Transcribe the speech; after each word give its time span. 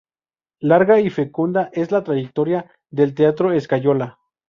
Larga 0.61 0.99
y 0.99 1.11
fecunda 1.11 1.69
es 1.73 1.91
la 1.91 2.03
trayectoria 2.03 2.71
del 2.89 3.13
Teatro 3.13 3.51
Escayola. 3.53 4.17